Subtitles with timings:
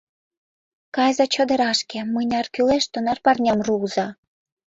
[0.95, 4.07] Кайыза чодырашке, мыняр кӱлеш, тунар пырням руыза.